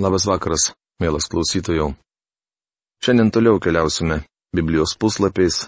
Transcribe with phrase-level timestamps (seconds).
[0.00, 1.90] Labas vakaras, mielas klausytojų.
[3.04, 4.22] Šiandien toliau keliausime
[4.56, 5.66] Biblijos puslapiais,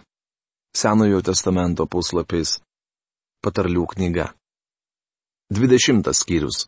[0.72, 2.54] Senojo testamento puslapiais,
[3.44, 4.30] patarlių knyga.
[5.52, 6.62] Dvidešimtas skyrius.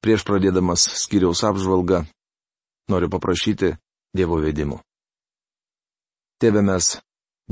[0.00, 2.06] Prieš pradėdamas skyriaus apžvalgą,
[2.88, 3.74] noriu paprašyti
[4.16, 4.80] Dievo vedimų.
[6.40, 6.94] Tėve mes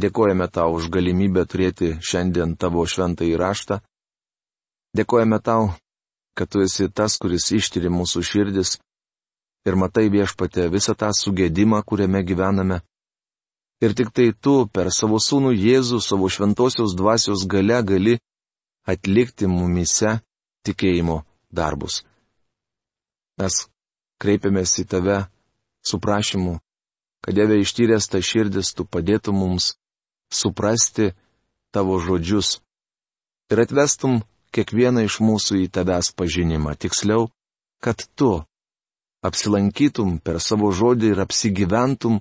[0.00, 3.82] dėkojame tau už galimybę turėti šiandien tavo šventą įraštą.
[4.96, 5.74] Dėkojame tau,
[6.32, 8.78] kad tu esi tas, kuris ištiri mūsų širdis
[9.66, 12.80] ir matai viešpatė visą tą sugėdimą, kuriame gyvename.
[13.82, 18.14] Ir tik tai tu per savo sūnų Jėzų savo šventosios dvasios gale gali
[18.88, 20.20] atlikti mumise
[20.64, 22.04] tikėjimo darbus.
[23.36, 23.66] Mes
[24.22, 25.18] kreipiamės į tave
[25.84, 26.56] su prašymu,
[27.20, 29.74] kad Dieve ištyręs tą širdis tu padėtum mums
[30.32, 31.12] suprasti
[31.74, 32.60] tavo žodžius
[33.52, 34.22] ir atvestum
[34.56, 37.28] kiekvieną iš mūsų į tavęs pažinimą, tiksliau,
[37.84, 38.40] kad tu
[39.26, 42.18] apsilankytum per savo žodį ir apsigyventum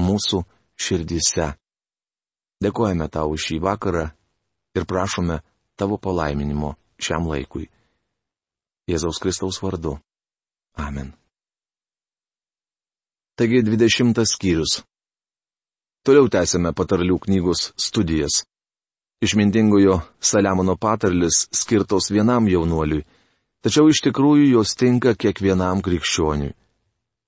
[0.00, 0.42] mūsų
[0.76, 1.52] širdyse.
[2.64, 4.06] Dėkojame tau šį vakarą
[4.76, 5.40] ir prašome
[5.76, 7.68] tavo palaiminimo šiam laikui.
[8.90, 9.98] Jėzaus Kristaus vardu.
[10.76, 11.12] Amen.
[13.34, 14.82] Taigi 20 skyrius.
[16.04, 18.42] Toliau tęsime patarlių knygos studijas.
[19.24, 23.06] Išmintingojo Saliamono patarlis skirtos vienam jaunuoliui
[23.64, 26.52] tačiau iš tikrųjų jos tinka kiekvienam krikščioniui.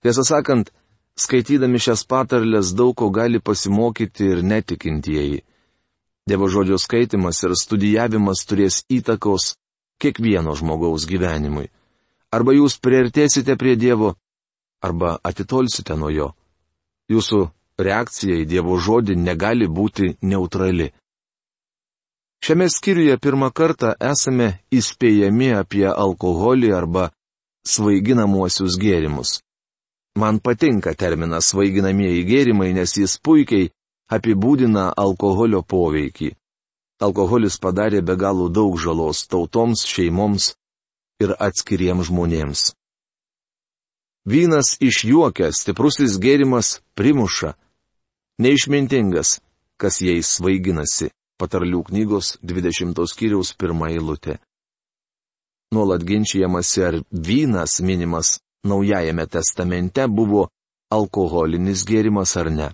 [0.04, 0.70] Tiesą sakant,
[1.16, 5.40] skaitydami šias patarlės daug ko gali pasimokyti ir netikintieji.
[6.28, 9.54] Dievo žodžio skaitimas ir studijavimas turės įtakos
[10.02, 11.70] kiekvieno žmogaus gyvenimui.
[12.34, 14.16] Arba jūs priartėsite prie Dievo,
[14.82, 16.28] arba atitolsite nuo jo.
[17.08, 17.40] Jūsų
[17.78, 20.90] reakcija į Dievo žodį negali būti neutrali.
[22.44, 27.10] Šiame skyriuje pirmą kartą esame įspėjami apie alkoholį arba
[27.66, 29.40] svaiginamuosius gėrimus.
[30.16, 33.70] Man patinka terminas svaiginamieji gėrimai, nes jis puikiai
[34.12, 36.30] apibūdina alkoholio poveikį.
[37.02, 40.54] Alkoholis padarė be galo daug žalos tautoms, šeimoms
[41.20, 42.62] ir atskiriems žmonėms.
[44.26, 47.52] Vynas išjuokia, stiprusis gėrimas primuša.
[48.42, 49.38] Neišmintingas,
[49.80, 51.10] kas jais svaiginasi
[51.40, 54.38] patarlių knygos 20 skyriaus pirmą eilutę.
[55.74, 60.48] Nuolat ginčiamasi, ar vynas minimas Naujajame testamente buvo
[60.90, 62.68] alkoholinis gėrimas ar ne.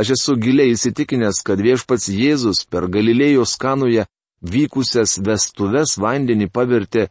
[0.00, 4.06] Aš esu giliai įsitikinęs, kad viešpats Jėzus per Galilėjos kanoje
[4.54, 7.08] vykusias vestuves vandenį pavertė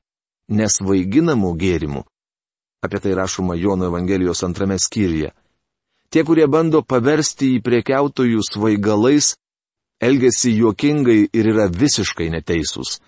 [0.49, 2.03] nesvaiginamų gėrimų.
[2.83, 5.31] Apie tai rašoma Jono Evangelijos antrame skyriuje.
[6.11, 9.33] Tie, kurie bando paversti į priekiautojų svaigalais,
[10.07, 12.99] elgesi juokingai ir yra visiškai neteisūs.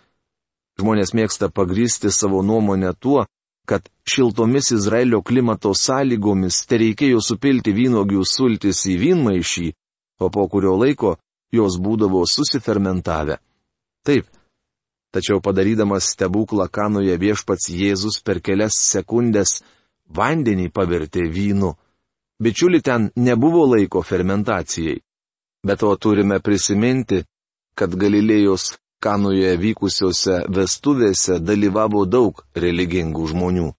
[0.79, 3.25] Žmonės mėgsta pagrysti savo nuomonę tuo,
[3.65, 9.69] kad šiltomis Izraelio klimato sąlygomis te reikėjo supilti vynogių sultis į vynmaišį,
[10.21, 11.15] o po kurio laiko
[11.51, 13.39] jos būdavo susifermentavę.
[14.05, 14.27] Taip.
[15.15, 19.61] Tačiau padarydamas stebuklą kanoje viešpats Jėzus per kelias sekundės
[20.11, 21.71] vandenį pavertė vynu.
[22.43, 24.99] Bičiuli ten nebuvo laiko fermentacijai.
[25.65, 27.23] Bet to turime prisiminti,
[27.75, 33.71] kad Galilėjos Kanoje vykusiuose vestuvėse dalyvavo daug religingų žmonių.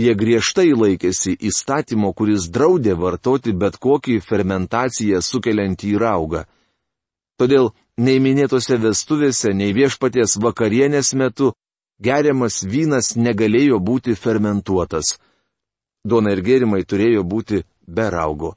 [0.00, 6.44] Jie griežtai laikėsi įstatymo, kuris draudė vartoti bet kokį fermentaciją sukeliantį raugą.
[7.40, 11.52] Todėl nei minėtose vestuvėse, nei viešpaties vakarienės metu
[12.00, 15.18] geriamas vynas negalėjo būti fermentuotas.
[16.04, 18.54] Duona ir gėrimai turėjo būti be raugo.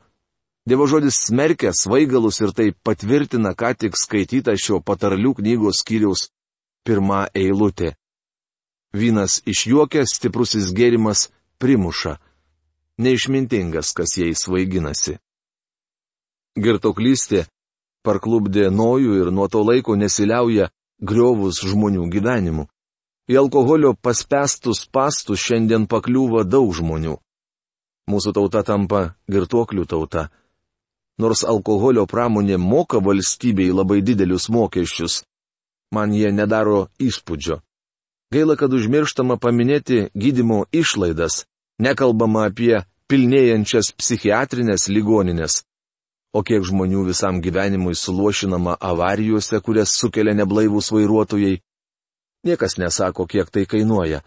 [0.63, 6.29] Dievo žodis smerkia svaigalus ir tai patvirtina ką tik skaityta šio patarlių knygos skyriaus
[6.87, 7.95] pirmą eilutę.
[8.95, 11.27] Vynas išjuokia, stiprusis gėrimas
[11.59, 12.15] primuša.
[13.03, 15.17] Neišmintingas, kas jai svaiginasi.
[16.55, 17.47] Girtoklystė
[18.05, 20.69] parklubdė nojų ir nuo to laiko nesiliauja
[21.01, 22.67] griovus žmonių gyvenimu.
[23.27, 27.17] Į alkoholio paspestus pastus šiandien pakliūva daug žmonių.
[28.07, 29.01] Mūsų tauta tampa
[29.31, 30.29] girtuoklių tauta
[31.21, 35.21] nors alkoholio pramonė moka valstybei labai didelius mokesčius.
[35.93, 37.59] Man jie nedaro įspūdžio.
[38.33, 41.43] Gaila, kad užmirštama paminėti gydimo išlaidas,
[41.77, 42.81] nekalbama apie
[43.11, 45.61] pilnėjančias psichiatrinės ligoninės.
[46.33, 51.59] O kiek žmonių visam gyvenimui suluošinama avarijose, kurias sukelia neblaivūs vairuotojai.
[52.43, 54.23] Niekas nesako, kiek tai kainuoja.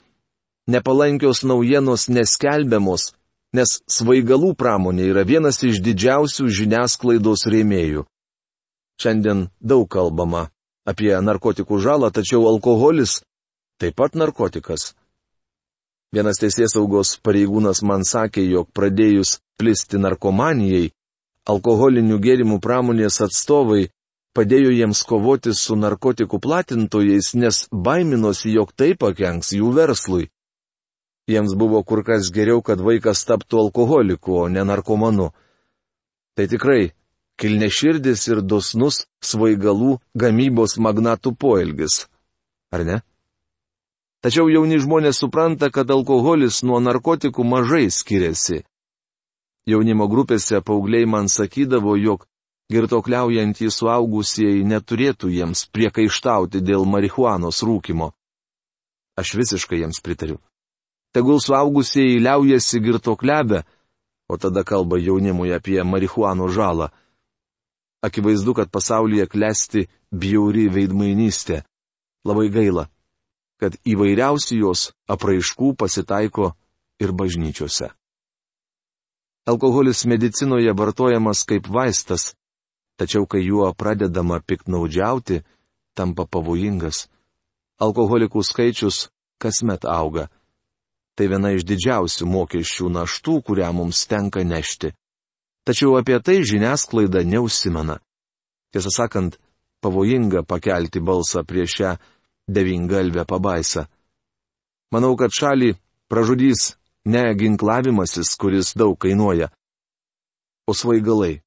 [0.71, 3.11] Nepalankios naujienos neskelbiamos,
[3.55, 8.05] nes svaigalų pramonė yra vienas iš didžiausių žiniasklaidos rėmėjų.
[9.01, 10.49] Šiandien daug kalbama
[10.89, 13.21] apie narkotikų žalą, tačiau alkoholis
[13.81, 14.95] taip pat narkotikas.
[16.15, 20.93] Vienas teisės saugos pareigūnas man sakė, jog pradėjus plisti narkomanijai,
[21.51, 23.89] alkoholinių gėrimų pramonės atstovai
[24.37, 30.29] padėjo jiems kovoti su narkotikų platintojais, nes baiminosi, jog tai pakenks jų verslui.
[31.27, 35.33] Jiems buvo kur kas geriau, kad vaikas taptų alkoholiku, o ne narkomanu.
[36.39, 36.93] Tai tikrai
[37.41, 42.07] kilne širdis ir dosnus svaigalų gamybos magnatų poelgis.
[42.71, 43.01] Ar ne?
[44.23, 48.63] Tačiau jauni žmonės supranta, kad alkoholis nuo narkotikų mažai skiriasi.
[49.67, 52.27] Jaunimo grupėse paaugliai man sakydavo, jog
[52.73, 58.13] girtokliaujantys suaugusieji neturėtų jiems priekaištauti dėl marihuanos rūkimo.
[59.19, 60.39] Aš visiškai jiems pritariu.
[61.13, 63.63] Tegul suaugusieji liaujasi girtokliabę,
[64.29, 66.89] o tada kalba jaunimui apie marihuano žalą.
[68.03, 71.63] Akivaizdu, kad pasaulyje klesti bjauri veidmainystė.
[72.27, 72.89] Labai gaila
[73.61, 76.53] kad įvairiausių jos apraiškų pasitaiko
[77.01, 77.91] ir bažnyčiose.
[79.47, 82.35] Alkoholis medicinoje vartojamas kaip vaistas,
[82.99, 85.43] tačiau kai juo pradedama piknaudžiauti,
[85.95, 87.07] tampa pavojingas.
[87.81, 89.07] Alkoholikų skaičius
[89.39, 90.29] kasmet auga.
[91.17, 94.93] Tai viena iš didžiausių mokesčių naštų, kurią mums tenka nešti.
[95.67, 97.97] Tačiau apie tai žiniasklaida neusimena.
[98.71, 99.39] Tiesą sakant,
[99.81, 101.93] pavojinga pakelti balsą prieš šią
[102.53, 103.87] devingalvę pabaisą.
[104.93, 105.73] Manau, kad šalį
[106.11, 106.77] pražudys
[107.09, 109.49] ne ginklavimasis, kuris daug kainuoja,
[110.69, 111.41] o svaigalai.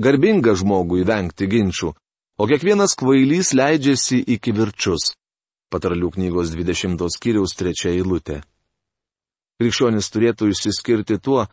[0.00, 1.92] Garbinga žmogui vengti ginčių,
[2.40, 5.12] o kiekvienas kvailys leidžiasi į kivirčius.
[5.70, 8.40] Patarlių knygos 20 skyriaus 3 eilutė.
[9.60, 11.44] Krikščionis turėtų išsiskirti tuo,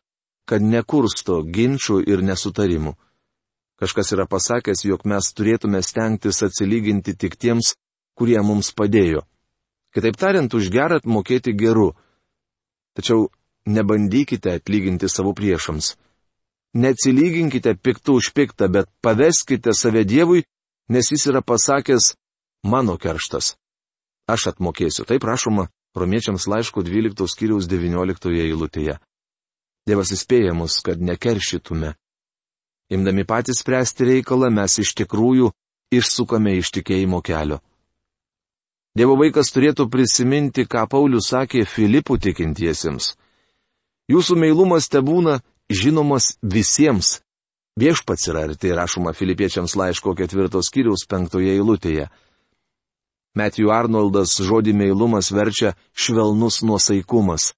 [0.47, 2.95] kad nekursto ginčių ir nesutarimų.
[3.77, 7.75] Kažkas yra pasakęs, jog mes turėtume stengtis atsilyginti tik tiems,
[8.17, 9.21] kurie mums padėjo.
[9.93, 11.91] Kitaip tariant, už gerą mokėti geru.
[12.97, 13.27] Tačiau
[13.69, 15.93] nebandykite atlyginti savo priešams.
[16.73, 20.43] Neatsilyginkite piktų už piktą, bet paveskite save Dievui,
[20.89, 22.15] nes jis yra pasakęs
[22.63, 23.53] mano kerštas.
[24.27, 28.97] Aš atmokėsiu, taip prašoma, romiečiams laiško 12 skyriaus 19 eilutėje.
[29.87, 31.93] Dievas įspėja mus, kad nekeršytume.
[32.91, 35.53] Imdami patys spręsti reikalą, mes iš tikrųjų
[35.95, 37.61] išsukame iš tikėjimo kelio.
[38.97, 43.13] Dievo vaikas turėtų prisiminti, ką Paulius sakė Filipų tikintiesiems.
[44.11, 45.39] Jūsų meilumas te būna
[45.69, 47.19] žinomas visiems.
[47.77, 52.07] Viešpats yra ir tai rašoma filipiečiams laiško ketvirtos kiriaus penktoje eilutėje.
[53.37, 57.51] Matthew Arnoldas žodį meilumas verčia švelnus nuosaikumas.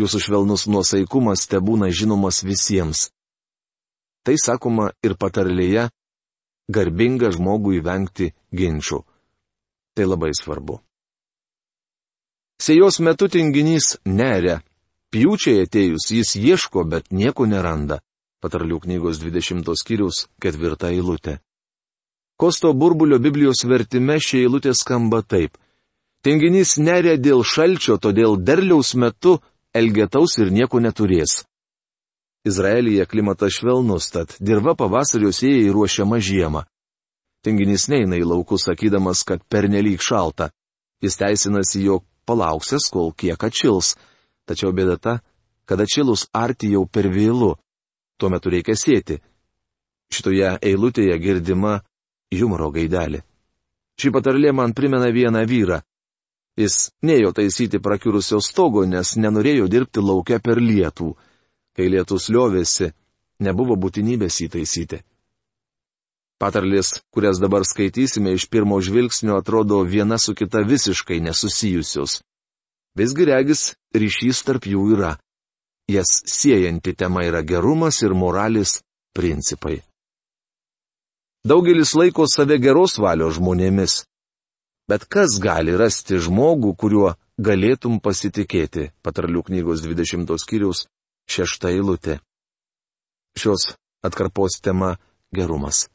[0.00, 3.10] Jūsų švelnus nuosaikumas te būna žinomas visiems.
[4.24, 5.90] Tai sakoma ir patarlėje-
[6.76, 9.02] garbinga žmogui vengti ginčių.
[9.94, 10.80] Tai labai svarbu.
[12.62, 14.62] Sėjos metu tinginys neria,
[15.12, 18.00] pjūčiai atėjus jis ieško, bet nieko neranda.
[18.40, 21.40] Patarlių knygos 20 skyrius 4 eilutė.
[22.42, 25.52] Kosto burbulio Biblijos vertime šie eilutė skamba taip.
[26.26, 29.36] Tinginys neria dėl šalčio, todėl derliaus metu
[29.78, 31.44] elgetaus ir nieko neturės.
[32.42, 36.64] Izraelyje klimatas švelnus, tad dirba pavasario sėjai ruošiama žiemą.
[37.46, 40.50] Tinginys neina į laukus sakydamas, kad pernelyg šalta.
[40.98, 43.92] Jis teisinasi, jog palauksės, kol kiek atšils.
[44.50, 45.14] Tačiau bėda ta,
[45.62, 47.54] kad atšilus arti jau per vėlų.
[48.18, 49.22] Tuo metu reikia sėti.
[50.10, 51.78] Šitoje eilutėje girdima
[52.40, 53.20] humoro gaidelė.
[54.00, 55.82] Ši patarlė man primena vieną vyrą.
[56.56, 61.12] Jis nejo taisyti prakiurusio stogo, nes nenorėjo dirbti laukia per lietų
[61.76, 62.92] kai lietus liovėsi,
[63.42, 65.00] nebuvo būtinybės įtaisyti.
[66.42, 72.20] Patarlės, kurias dabar skaitysime iš pirmo žvilgsnio, atrodo viena su kita visiškai nesusijusios.
[72.98, 73.62] Visgi regis
[73.94, 75.14] ryšys tarp jų yra.
[75.90, 78.80] Jas siejanti tema yra gerumas ir moralis
[79.14, 79.80] principai.
[81.44, 84.04] Daugelis laiko save geros valios žmonėmis.
[84.86, 90.84] Bet kas gali rasti žmogų, kuriuo galėtum pasitikėti, patarlių knygos 20 skyriaus
[91.26, 92.20] šešta eilutė.
[93.34, 93.72] Šios
[94.06, 94.96] atkarpos tema-
[95.36, 95.88] gerumas.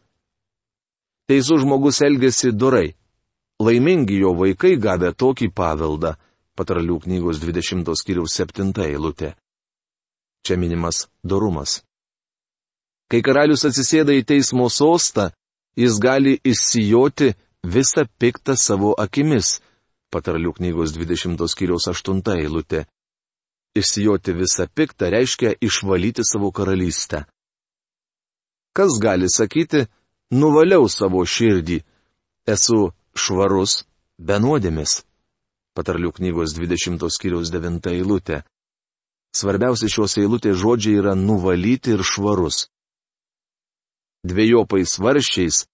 [1.31, 2.95] Teisų žmogus elgesi durai.
[3.59, 6.15] Laimingi jo vaikai gavę tokį paveldą-
[6.57, 9.35] patarlių knygos 20 skyriaus 7 eilutė.
[10.43, 11.83] Čia minimas dorumas.
[13.07, 15.31] Kai karalius atsisėda į teismo sostą,
[15.77, 19.60] jis gali įsijoti visą piktą savo akimis-
[20.13, 22.86] patarlių knygos 20 skyriaus 8 eilutė.
[23.77, 27.25] Išsijoti visą piktą reiškia išvalyti savo karalystę.
[28.74, 29.86] Kas gali sakyti,
[30.31, 31.84] nuvaliau savo širdį,
[32.48, 33.86] esu švarus,
[34.17, 35.03] be nuodėmis.
[35.75, 38.41] Patarlių knygos 20 skyriaus 9 eilutė.
[39.36, 42.65] Svarbiausi šios eilutės žodžiai yra nuvalyti ir švarus.
[44.25, 45.65] Dviejopais varščiais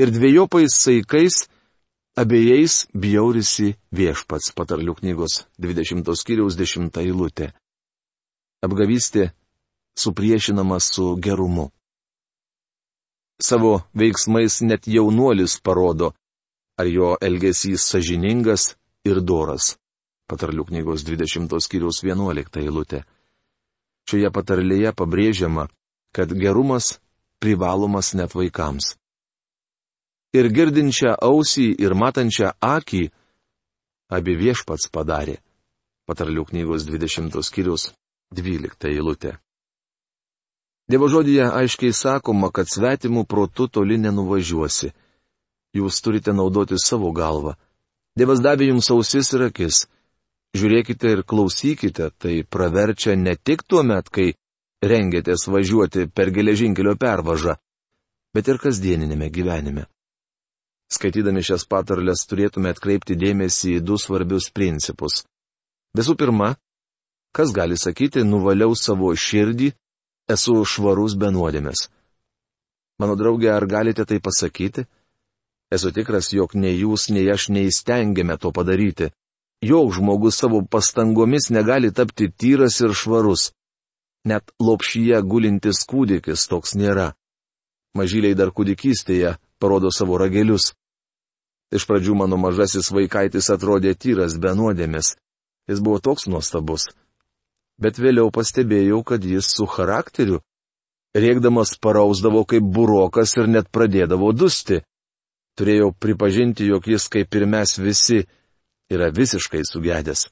[0.00, 1.48] ir dviejopais saikais
[2.16, 7.52] abiejais bjaurisi viešpats patarlių knygos 20 skyriaus 10 eilutė.
[8.64, 9.30] Apgavystė
[9.96, 11.70] supriešinama su gerumu.
[13.40, 16.12] Savo veiksmais net jaunuolis parodo,
[16.76, 19.76] ar jo elgesys sažiningas ir doras.
[20.28, 23.04] Patarlių knygos 20 skyriaus 11 eilutė.
[24.08, 25.68] Šioje patarlėje pabrėžiama,
[26.12, 26.98] kad gerumas
[27.40, 28.94] privalomas net vaikams.
[30.36, 33.08] Ir girdinčią ausį ir matančią akį
[34.14, 35.40] abi viešpats padarė.
[36.06, 37.90] Patarlių knygos 20 skyriaus
[38.34, 39.38] 12 eilutė.
[40.90, 44.90] Dievo žodėje aiškiai sakoma, kad svetimų protų toli nenuvažiuosi.
[45.78, 47.54] Jūs turite naudoti savo galvą.
[48.18, 49.84] Dievas davė jums ausis ir akis.
[50.58, 54.32] Žiūrėkite ir klausykite, tai praverčia ne tik tuo met, kai
[54.82, 57.56] rengėtės važiuoti per geležinkelio pervažą,
[58.34, 59.86] bet ir kasdieninėme gyvenime.
[60.90, 65.22] Skaitydami šias patarlės turėtume atkreipti dėmesį į du svarbius principus.
[65.94, 66.56] Visų pirma,
[67.34, 69.70] kas gali sakyti, nuvaliau savo širdį
[70.30, 71.86] esu švarus be nuodėmės.
[73.00, 74.84] Mano draugė, ar galite tai pasakyti?
[75.70, 79.12] Esu tikras, jog nei jūs, nei aš neįstengėme to padaryti.
[79.62, 83.52] Jok žmogus savo pastangomis negali tapti tyras ir švarus.
[84.28, 87.12] Net lopšyje gulintis kūdikis toks nėra.
[87.96, 90.72] Mažyliai dar kūdikystėje parodo savo ragelius.
[91.72, 95.14] Iš pradžių mano mažasis vaikaitis atrodė tyras be nuodėmės.
[95.70, 96.90] Jis buvo toks nuostabus
[97.80, 100.40] bet vėliau pastebėjau, kad jis su charakteriu,
[101.16, 104.82] rėkdamas parausdavo kaip burokas ir net pradėdavo dusti.
[105.58, 108.20] Turėjau pripažinti, jog jis kaip ir mes visi
[108.92, 110.28] yra visiškai sugedęs.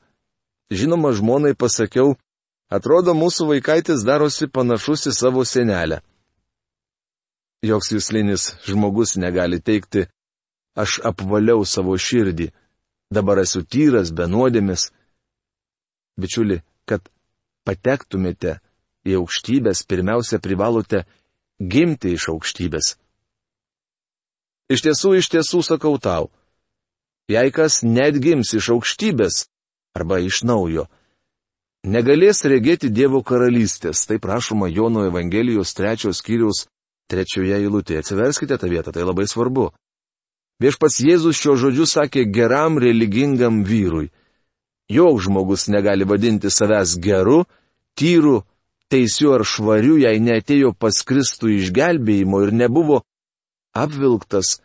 [0.70, 2.14] Žinoma, žmonai pasakiau,
[2.68, 6.00] atrodo mūsų vaikaitis darosi panašus į savo senelę.
[7.64, 10.06] Joks jūslinis žmogus negali teikti,
[10.78, 12.52] aš apvaliau savo širdį,
[13.10, 14.92] dabar esu tyras, be nuodėmis.
[16.18, 17.02] Bičiuli, kad
[17.66, 18.58] patektumėte
[19.08, 21.04] į aukštybės, pirmiausia privalote
[21.58, 22.94] gimti iš aukštybės.
[24.68, 26.28] Iš tiesų, iš tiesų sakau tau,
[27.32, 29.46] jei kas net gims iš aukštybės
[29.96, 30.86] arba iš naujo,
[31.86, 36.66] negalės regėti Dievo karalystės, tai prašoma Jono Evangelijos trečios skyriaus
[37.08, 38.02] trečioje eilutėje.
[38.02, 39.70] Atsiverskite tą vietą, tai labai svarbu.
[40.58, 44.10] Viešpats Jėzus šio žodžiu sakė geram religingam vyrui.
[44.90, 47.44] Jok žmogus negali vadinti savęs geru,
[47.94, 48.42] tyru,
[48.90, 53.02] teisiu ar švariu, jei neatėjo pas Kristų išgelbėjimo ir nebuvo
[53.76, 54.58] apvilktas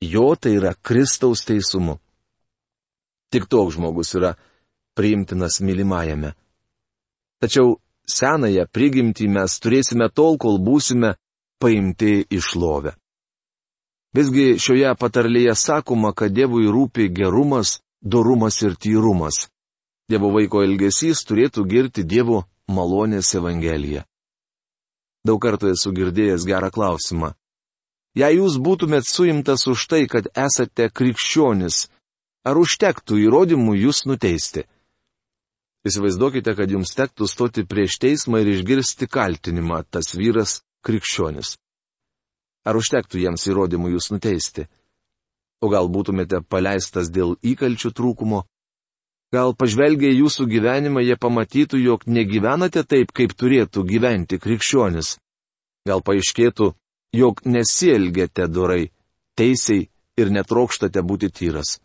[0.00, 1.98] jo tai yra Kristaus teisumu.
[3.30, 4.34] Tik toks žmogus yra
[4.96, 6.32] priimtinas mylimajame.
[7.42, 7.76] Tačiau
[8.08, 11.14] senąją prigimtį mes turėsime tol, kol būsime
[11.62, 12.94] paimti iš lovę.
[14.16, 19.46] Visgi šioje patarlėje sakoma, kad Dievui rūpi gerumas, dorumas ir tyrumas.
[20.08, 24.06] Dievo vaiko elgesys turėtų girti Dievo malonės Evangeliją.
[25.26, 27.34] Daug kartų esu girdėjęs gerą klausimą.
[28.16, 31.86] Jei jūs būtumėt suimtas už tai, kad esate krikščionis,
[32.48, 34.64] ar užtektų įrodymų jūs nuteisti?
[35.86, 41.54] Įsivaizduokite, kad jums tektų stoti prieš teismą ir išgirsti kaltinimą tas vyras krikščionis.
[42.66, 44.66] Ar užtektų jiems įrodymų jūs nuteisti?
[45.62, 48.42] O gal būtumėte paleistas dėl įkalčių trūkumo,
[49.28, 55.18] Gal pažvelgia į jūsų gyvenimą, jie pamatytų, jog negyvenate taip, kaip turėtų gyventi krikščionis.
[55.84, 56.70] Gal paaiškėtų,
[57.12, 58.88] jog nesielgiate dorai,
[59.36, 61.76] teisiai ir netrokštate būti tyras.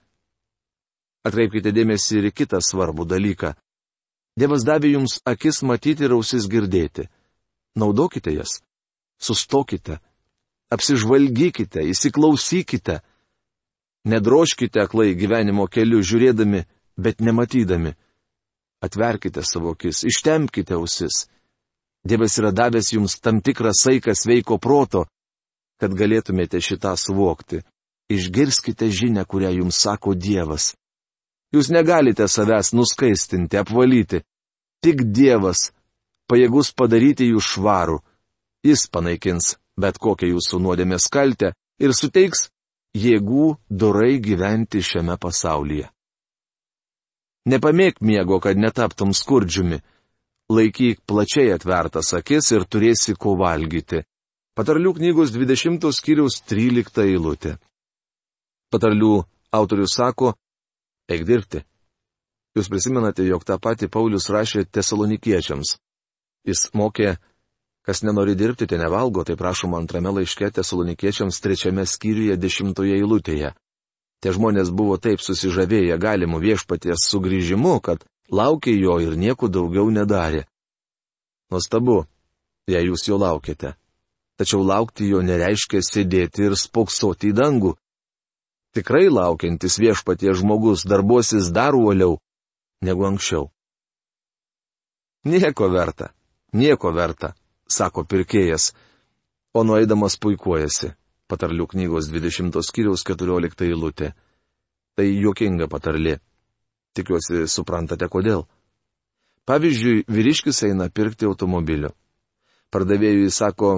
[1.27, 3.51] Atkreipkite dėmesį ir kitą svarbų dalyką.
[4.39, 7.07] Dievas davė jums akis matyti ir ausis girdėti.
[7.77, 8.61] Naudokite jas.
[9.21, 9.99] Sustokite.
[10.73, 13.01] Apsižvalgykite, įsiklausykite.
[14.09, 16.65] Nedroškite aklai gyvenimo keliu žiūrėdami
[16.97, 17.93] bet nematydami.
[18.81, 21.27] Atverkite savo akis, ištempkite ausis.
[22.03, 25.05] Dievas yra davęs jums tam tikrą saiką sveiko proto,
[25.79, 27.61] kad galėtumėte šitą suvokti.
[28.11, 30.73] Išgirskite žinę, kurią jums sako Dievas.
[31.53, 34.23] Jūs negalite savęs nuskaistinti, apvalyti.
[34.83, 35.69] Tik Dievas
[36.29, 37.99] pajėgus padaryti jūs švarų.
[38.65, 42.47] Jis panaikins bet kokią jūsų nuodėmės kaltę ir suteiks
[42.97, 45.89] jėgų dorai gyventi šiame pasaulyje.
[47.49, 49.81] Nepamėg miego, kad netaptum skurdžiumi.
[50.53, 54.03] Laikyk plačiai atvertas akis ir turėsi ko valgyti.
[54.53, 57.57] Patarlių knygos 20 skyriaus 13 eilutė.
[58.71, 60.33] Patarlių autorius sako,
[61.13, 61.63] eik dirbti,
[62.53, 65.77] Jūs prisimenate, jog tą patį Paulius rašė tesalonikiečiams.
[66.45, 67.15] Jis mokė,
[67.81, 73.53] kas nenori dirbti, te nevalgo, tai prašoma antrame laiške tesalonikiečiams trečiame skyriuje dešimtoje eilutėje.
[74.21, 80.45] Tie žmonės buvo taip susižavėję galimu viešpaties sugrįžimu, kad laukė jo ir nieko daugiau nedarė.
[81.49, 82.03] Nuostabu,
[82.69, 83.73] jei jūs jo laukite.
[84.37, 87.73] Tačiau laukti jo nereiškia sėdėti ir spoksoti į dangų.
[88.73, 92.17] Tikrai laukiantis viešpatie žmogus darbuosis dar uoliau
[92.81, 93.51] negu anksčiau.
[95.29, 96.09] Nieko verta,
[96.53, 97.35] nieko verta,
[97.69, 98.73] sako pirkėjas,
[99.53, 100.91] o nueidamas puikuojasi.
[101.29, 104.11] Patarlių knygos 20 skyriaus 14 eilutė.
[104.97, 106.17] Tai juokinga patarlė.
[106.93, 108.43] Tikiuosi, suprantate kodėl.
[109.49, 111.93] Pavyzdžiui, vyriškis eina pirkti automobilio.
[112.73, 113.71] Pardavėjui sako,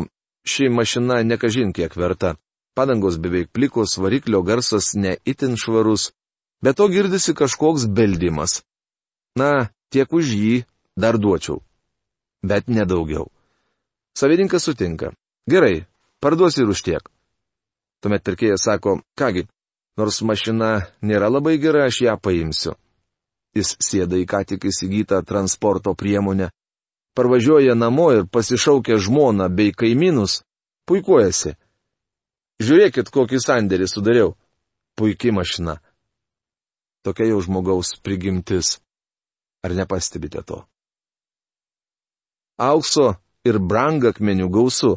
[0.48, 2.36] ši mašina nekažin kiek verta.
[2.76, 6.12] Padangos beveik plikos, variklio garsas ne itin švarus,
[6.62, 8.64] bet to girdisi kažkoks beldimas.
[9.40, 10.56] Na, tiek už jį
[11.00, 11.62] dar duočiau.
[12.44, 13.32] Bet nedaugiau.
[14.16, 15.14] Savininkas sutinka.
[15.48, 15.86] Gerai,
[16.20, 17.04] parduosi ir už tiek.
[18.04, 19.48] Tuomet pirkėjas sako, kągi,
[19.98, 22.76] nors mašina nėra labai gera, aš ją paimsiu.
[23.56, 26.52] Jis sėda į ką tik įsigytą transporto priemonę,
[27.16, 30.44] parvažiuoja namo ir pasišaukia žmoną bei kaimynus,
[30.88, 31.56] puikuojasi.
[32.64, 34.36] Žiūrėkit, kokį sandėrį sudariau.
[34.96, 35.80] Puikiai mašina.
[37.04, 38.80] Tokia jau žmogaus prigimtis.
[39.66, 40.62] Ar nepastebite to?
[42.56, 44.96] Aukso ir brangakmenių gausu,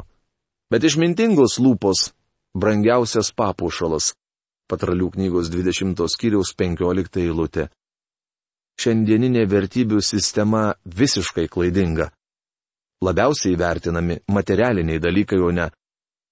[0.71, 2.13] bet išmintingos lūpos-
[2.61, 4.13] brangiausias papušalas.
[4.69, 7.69] Patralių knygos 20 skyriaus 15 eilutė
[8.79, 12.09] šiandieninė vertybių sistema visiškai klaidinga.
[13.03, 15.69] Labiausiai vertinami materialiniai dalykai, o ne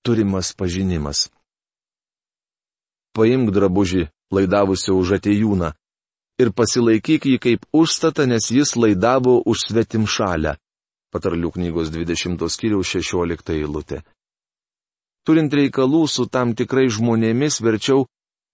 [0.07, 1.27] turimas pažinimas.
[3.11, 5.73] Paimk drabužį, laidavusio už atejūną,
[6.39, 10.55] ir pasilaikyk jį kaip užstatą, nes jis laidavo už svetim šalę.
[11.11, 14.03] Patarlių knygos 20 skyriaus 16 eilutė.
[15.27, 18.05] Turint reikalų su tam tikrai žmonėmis, verčiau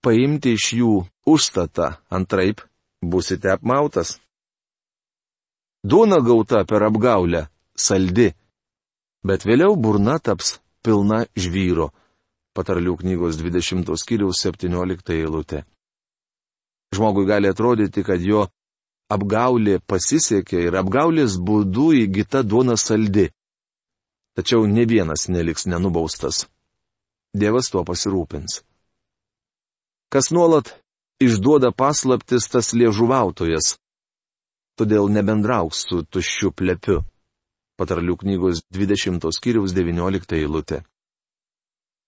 [0.02, 0.94] paimti iš jų
[1.30, 2.64] užstatą, antraip
[3.02, 4.18] busite apmautas.
[5.84, 7.48] Duona gauta per apgaulę-
[7.86, 8.34] saldi,
[9.24, 11.92] bet vėliau burna taps pilna žvyro.
[12.54, 15.64] Patarlių knygos 20 skyriaus 17 eilutė.
[16.94, 18.44] Žmogui gali atrodyti, kad jo
[19.10, 23.32] apgaulė pasisekė ir apgaulės būdų įgyta duona saldi.
[24.38, 26.46] Tačiau ne vienas neliks nenubaustas.
[27.34, 28.62] Dievas tuo pasirūpins.
[30.14, 30.70] Kas nuolat
[31.22, 33.78] išduoda paslaptis tas liežuvautojas.
[34.78, 37.02] Todėl nebendrauk su tuščiu plepiu.
[37.84, 40.78] Patarlių knygos 20 skyriaus 19 eilutė.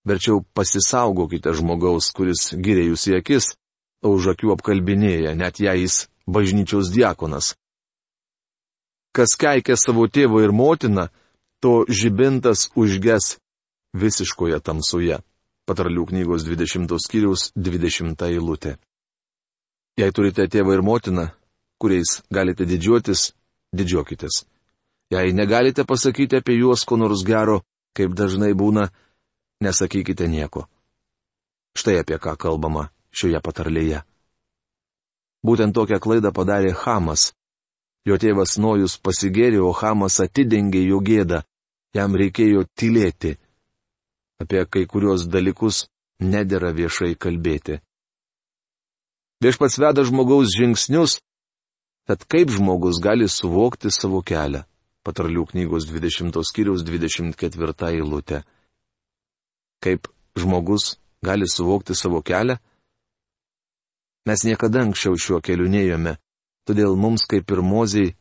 [0.08, 3.50] Verčiau pasisaugokite žmogaus, kuris giria jūs į akis,
[4.00, 7.58] o už akių apkalbinėja, net jei jis bažnyčios diakonas.
[9.12, 11.10] Kas keikia savo tėvą ir motiną,
[11.60, 13.36] to žibintas užges
[13.92, 15.20] visiškoje tamsoje.
[15.68, 18.78] Patarlių knygos 20 skyriaus 20 eilutė.
[20.00, 21.32] Jei turite tėvą ir motiną,
[21.84, 23.34] kuriais galite didžiuotis,
[23.76, 24.46] didžiuokitės.
[25.12, 27.62] Jei negalite pasakyti apie juos ko nors gero,
[27.94, 28.90] kaip dažnai būna,
[29.62, 30.66] nesakykite nieko.
[31.78, 34.02] Štai apie ką kalbama šioje patarlėje.
[35.46, 37.34] Būtent tokią klaidą padarė Hamas.
[38.06, 41.44] Jo tėvas Nojus pasigėrė, o Hamas atidengė jo gėdą.
[41.94, 43.38] Jam reikėjo tylėti.
[44.42, 45.86] Apie kai kurios dalykus
[46.20, 47.80] nedėra viešai kalbėti.
[49.44, 51.20] Viešpats veda žmogaus žingsnius,
[52.08, 54.66] tad kaip žmogus gali suvokti savo kelią?
[55.06, 58.42] Patarlių knygos 20 skyriaus 24 eilutė.
[59.84, 62.58] Kaip žmogus gali suvokti savo kelią?
[64.26, 66.16] Mes niekada anksčiau šiuo keliu nejome,
[66.66, 68.16] todėl mums kaip ir moziai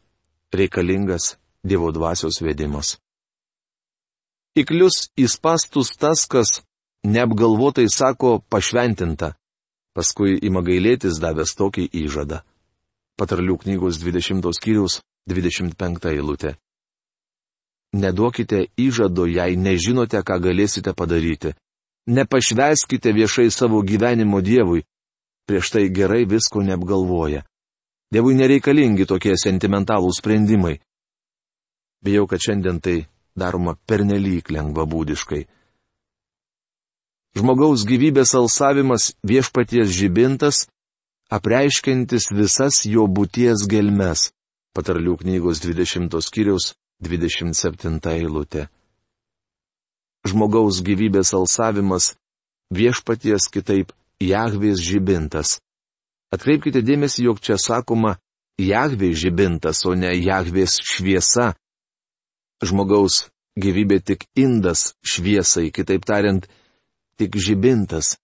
[0.53, 2.99] reikalingas Dievo dvasios vedimas.
[4.53, 6.61] Iklius įspastus tas, kas
[7.09, 9.33] neapgalvotai sako pašventinta,
[9.95, 12.41] Paskui ima gailėtis davęs tokį įžadą.
[13.15, 14.97] Patarlių knygos 20 skyriaus
[15.31, 16.57] 25 eilutė.
[17.95, 21.55] Neduokite įžado, jei nežinote, ką galėsite padaryti.
[22.11, 24.83] Nepašveskite viešai savo gyvenimo Dievui.
[25.47, 27.45] Prieš tai gerai visko neapgalvoja.
[28.11, 30.81] Dievui nereikalingi tokie sentimentalūs sprendimai.
[32.05, 32.97] Bijau, kad šiandien tai
[33.39, 35.45] daroma pernelyg lengvabūdiškai.
[37.39, 40.67] Žmogaus gyvybės alsavimas viešpaties žibintas,
[41.31, 44.33] apreiškintis visas jo būties gelmes.
[44.75, 48.69] Patarlių knygos 20 skyriaus 27 eilutė.
[50.25, 52.15] Žmogaus gyvybės alsavimas
[52.73, 55.59] viešpaties kitaip Jahvės žibintas.
[56.33, 58.17] Atkreipkite dėmesį, jog čia sakoma
[58.59, 61.53] Jahvė žibintas, o ne Jahvės šviesa.
[62.65, 63.27] Žmogaus
[63.61, 66.47] gyvybė tik indas šviesai, kitaip tariant,
[67.19, 68.17] tik žibintas.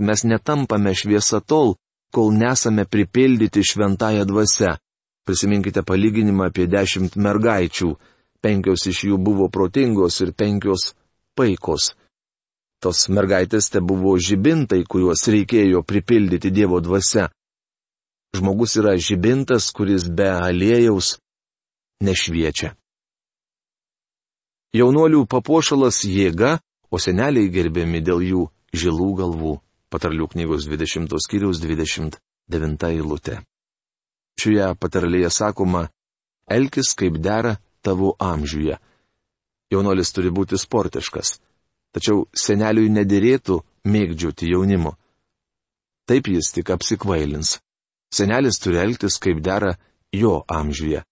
[0.00, 1.76] Mes netampame šviesa tol,
[2.14, 4.78] kol nesame pripildyti šventąją dvasę.
[5.26, 7.90] Prisiminkite palyginimą apie dešimt mergaičių.
[8.40, 10.94] Penkios iš jų buvo protingos ir penkios
[11.36, 11.92] paikos.
[12.80, 17.28] Tos mergaitės te buvo žibintai, kuriuos reikėjo pripildyti Dievo dvasia.
[18.36, 21.18] Žmogus yra žibintas, kuris be aliejaus
[22.00, 22.72] nešviečia.
[24.72, 26.60] Jaunuolių papuošalas jėga,
[26.94, 29.54] o seneliai gerbiami dėl jų žilų galvų.
[29.90, 33.40] Patarlių knygos 20 skyriaus 29 eilutė.
[34.40, 35.88] Šioje patarlėje sakoma,
[36.48, 38.78] elkis kaip dera tavo amžiuje.
[39.70, 41.36] Jaunuolis turi būti sportiškas.
[41.94, 43.58] Tačiau seneliui nedėrėtų
[43.90, 44.94] mėgdžioti jaunimo.
[46.08, 47.58] Taip jis tik apsikvailins.
[48.14, 49.76] Senelis turi elgtis kaip dera
[50.12, 51.04] jo amžiuje.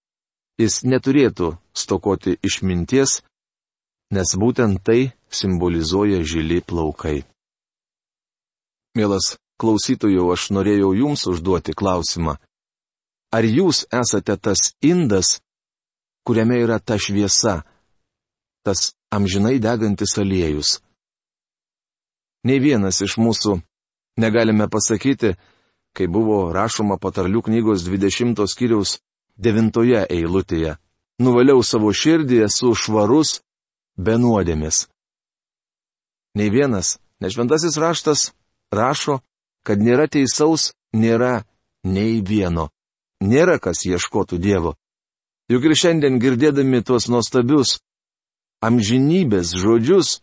[0.58, 3.20] Jis neturėtų stokoti išminties,
[4.10, 7.22] nes būtent tai simbolizuoja žili plaukai.
[8.98, 12.38] Mielas klausytojų, aš norėjau jums užduoti klausimą.
[13.32, 15.38] Ar jūs esate tas indas,
[16.24, 17.62] kuriame yra ta šviesa,
[18.64, 20.78] tas amžinai degantis aliejus?
[22.48, 23.58] Nei vienas iš mūsų
[24.22, 25.34] negalime pasakyti,
[25.92, 28.98] kai buvo rašoma patarlių knygos 20 skyriaus
[29.36, 30.78] 9 eilutėje.
[31.18, 33.40] Nuvaliau savo širdį, esu švarus,
[33.98, 34.86] be nuodėmis.
[36.38, 38.30] Nei vienas, nešventasis raštas
[38.70, 39.18] rašo,
[39.66, 41.42] kad nėra teisaus, nėra
[41.82, 42.68] nei vieno.
[43.24, 44.76] Nėra kas ieškotų Dievo.
[45.50, 47.78] Juk ir šiandien girdėdami tuos nuostabius
[48.62, 50.18] amžinybės žodžius,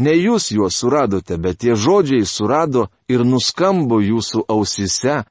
[0.00, 5.24] Ne jūs juos suradote, bet tie žodžiai surado ir nuskambo jūsų ausise,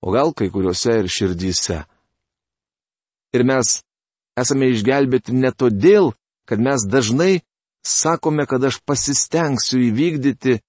[0.00, 1.82] o gal kai kuriuose ir širdyse.
[3.36, 3.80] Ir mes
[4.40, 6.14] esame išgelbėti ne todėl,
[6.48, 7.42] kad mes dažnai
[7.84, 10.60] sakome, kad aš pasistengsiu įvykdyti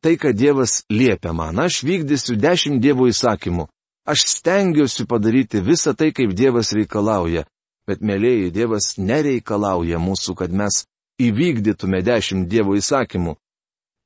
[0.00, 1.60] tai, ką Dievas liepia man.
[1.60, 3.68] Aš vykdysiu dešimt Dievo įsakymų.
[4.04, 7.46] Aš stengiuosi padaryti visą tai, kaip Dievas reikalauja.
[7.88, 10.84] Bet, mėlyjeji, Dievas nereikalauja mūsų, kad mes
[11.20, 13.34] įvykdytume dešimt Dievo įsakymų,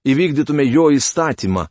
[0.06, 1.68] įvykdytume jo įstatymą.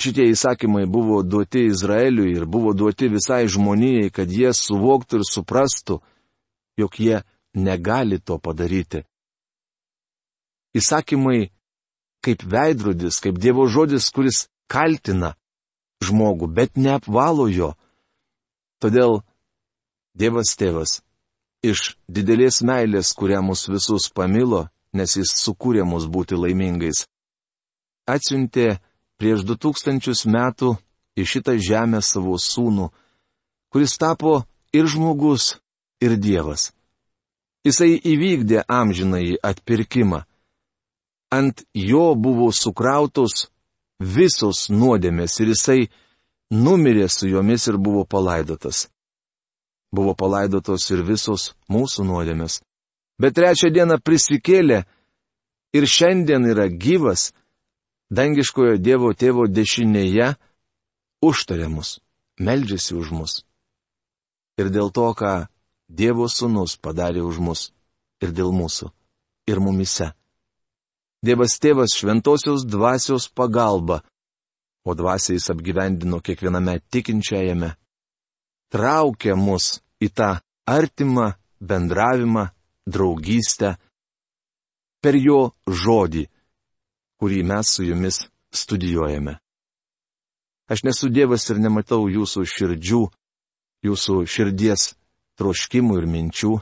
[0.00, 6.00] Šitie įsakymai buvo duoti Izraeliui ir buvo duoti visai žmonijai, kad jie suvoktų ir suprastų,
[6.80, 7.20] jog jie
[7.54, 9.04] negali to padaryti.
[10.74, 11.50] Įsakymai
[12.24, 15.34] kaip veidrodis, kaip Dievo žodis, kuris kaltina
[16.04, 17.74] žmogų, bet neapvalo jo.
[18.80, 19.20] Todėl
[20.16, 21.00] Dievas tėvas
[21.62, 27.04] iš didelės meilės, kurią mus visus pamilo, nes jis sukūrė mus būti laimingais.
[28.08, 28.80] Atsiuntė
[29.20, 30.74] prieš du tūkstančius metų
[31.20, 32.88] į šitą žemę savo sūnų,
[33.70, 34.40] kuris tapo
[34.72, 35.60] ir žmogus,
[36.00, 36.70] ir Dievas.
[37.64, 40.24] Jisai įvykdė amžinai atpirkimą.
[41.30, 43.50] Ant jo buvo sukrautos
[44.00, 45.80] visos nuodėmės ir jisai
[46.50, 48.88] numirė su jomis ir buvo palaidotas
[49.92, 52.60] buvo palaidotos ir visos mūsų nuodėmės.
[53.20, 54.84] Bet trečią dieną prisikėlė
[55.76, 57.30] ir šiandien yra gyvas,
[58.10, 60.34] dangiškojo Dievo tėvo dešinėje,
[61.22, 61.98] užtarė mus,
[62.40, 63.34] meldžiasi už mus.
[64.58, 65.34] Ir dėl to, ką
[65.90, 67.68] Dievo sūnus padarė už mus
[68.22, 68.90] ir dėl mūsų
[69.50, 70.12] ir mumise.
[71.20, 74.00] Dievas tėvas šventosios dvasios pagalba,
[74.88, 77.74] o dvasiais apgyvendino kiekviename tikinčiajame
[78.72, 80.30] traukia mus į tą
[80.64, 82.46] artimą bendravimą,
[82.88, 83.74] draugystę
[85.04, 86.24] per jo žodį,
[87.20, 88.22] kurį mes su jumis
[88.54, 89.36] studijuojame.
[90.70, 93.02] Aš nesu Dievas ir nematau jūsų širdžių,
[93.84, 94.92] jūsų širdies
[95.36, 96.52] troškimų ir minčių.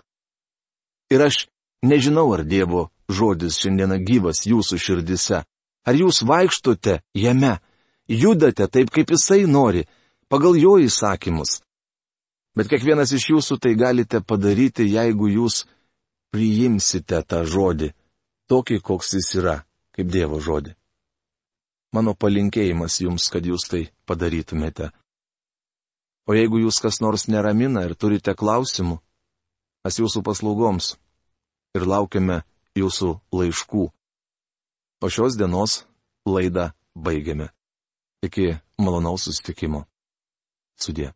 [1.12, 1.44] Ir aš
[1.84, 5.42] nežinau, ar Dievo žodis šiandieną gyvas jūsų širdise.
[5.88, 7.58] Ar jūs vaikštote jame,
[8.08, 9.86] judate taip, kaip jisai nori,
[10.28, 11.62] pagal jo įsakymus.
[12.56, 15.62] Bet kiekvienas iš jūsų tai galite padaryti, jeigu jūs
[16.34, 17.92] priimsite tą žodį,
[18.50, 19.56] tokį, koks jis yra,
[19.96, 20.74] kaip Dievo žodį.
[21.96, 24.90] Mano palinkėjimas jums, kad jūs tai padarytumėte.
[26.28, 28.98] O jeigu jūs kas nors neramina ir turite klausimų,
[29.86, 30.96] mes jūsų paslaugoms
[31.78, 32.42] ir laukiame
[32.80, 33.84] jūsų laiškų.
[34.98, 35.82] O šios dienos
[36.26, 37.50] laidą baigiame.
[38.22, 39.84] Iki malonaus sustikimo.
[40.78, 41.12] Sudė.